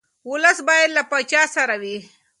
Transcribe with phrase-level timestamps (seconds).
[0.29, 1.97] ولس باید له پاچا سره وي.